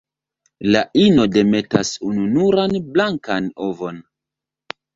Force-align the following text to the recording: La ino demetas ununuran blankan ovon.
La 0.75 0.79
ino 1.01 1.25
demetas 1.35 1.93
ununuran 2.13 2.75
blankan 2.97 3.53
ovon. 3.69 4.05